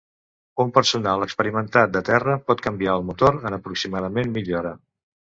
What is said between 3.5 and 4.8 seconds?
en aproximadament mitja hora.